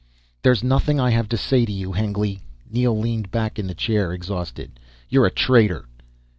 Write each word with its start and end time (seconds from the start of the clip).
"There's 0.41 0.63
nothing 0.63 0.99
I 0.99 1.11
have 1.11 1.29
to 1.29 1.37
say 1.37 1.63
to 1.63 1.71
you, 1.71 1.91
Hengly." 1.91 2.41
Neel 2.67 2.97
leaned 2.97 3.29
back 3.29 3.59
in 3.59 3.67
the 3.67 3.75
chair, 3.75 4.13
exhausted. 4.13 4.79
"You're 5.09 5.27
a 5.27 5.31
traitor!" 5.31 5.85